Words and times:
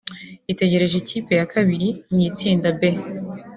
itegereje 0.51 0.95
ikipe 0.99 1.31
ya 1.39 1.45
kabiri 1.53 1.87
mu 2.11 2.19
itsinda 2.29 2.67
B 2.79 2.81